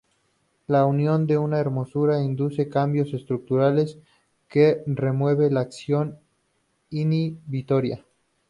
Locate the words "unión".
0.85-1.27